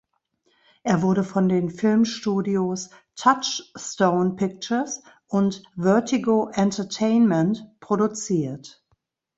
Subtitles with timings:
[0.81, 8.83] Er wurde von den Filmstudios Touchstone Pictures und Vertigo Entertainment produziert.